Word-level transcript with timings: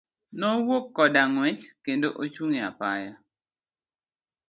Nowuok 0.39 0.85
koda 0.95 1.21
ng'uech 1.31 1.63
kendo 1.85 2.07
ochung' 2.23 2.57
e 2.59 2.61
apaya. 2.69 3.13